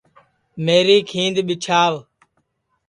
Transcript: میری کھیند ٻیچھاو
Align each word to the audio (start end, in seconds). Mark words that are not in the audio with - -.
میری 0.63 0.97
کھیند 1.09 1.35
ٻیچھاو 1.47 1.93